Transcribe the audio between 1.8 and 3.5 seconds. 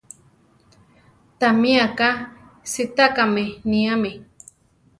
aka sitákame